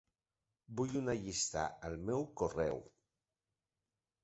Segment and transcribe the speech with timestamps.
[0.79, 2.83] Vull una llista al meu correu.